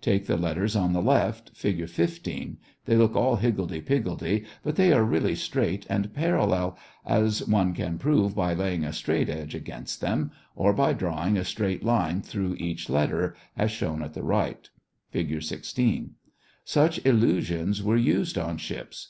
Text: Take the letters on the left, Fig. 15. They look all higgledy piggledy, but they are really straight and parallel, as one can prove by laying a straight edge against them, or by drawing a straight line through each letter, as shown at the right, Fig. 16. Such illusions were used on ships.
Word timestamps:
Take 0.00 0.26
the 0.28 0.36
letters 0.36 0.76
on 0.76 0.92
the 0.92 1.02
left, 1.02 1.50
Fig. 1.56 1.88
15. 1.88 2.56
They 2.84 2.96
look 2.96 3.16
all 3.16 3.34
higgledy 3.34 3.80
piggledy, 3.80 4.44
but 4.62 4.76
they 4.76 4.92
are 4.92 5.02
really 5.02 5.34
straight 5.34 5.86
and 5.90 6.14
parallel, 6.14 6.78
as 7.04 7.44
one 7.48 7.74
can 7.74 7.98
prove 7.98 8.32
by 8.36 8.54
laying 8.54 8.84
a 8.84 8.92
straight 8.92 9.28
edge 9.28 9.56
against 9.56 10.00
them, 10.00 10.30
or 10.54 10.72
by 10.72 10.92
drawing 10.92 11.36
a 11.36 11.44
straight 11.44 11.82
line 11.82 12.22
through 12.22 12.54
each 12.60 12.88
letter, 12.88 13.34
as 13.56 13.72
shown 13.72 14.04
at 14.04 14.14
the 14.14 14.22
right, 14.22 14.70
Fig. 15.10 15.42
16. 15.42 16.12
Such 16.64 17.04
illusions 17.04 17.82
were 17.82 17.96
used 17.96 18.38
on 18.38 18.58
ships. 18.58 19.08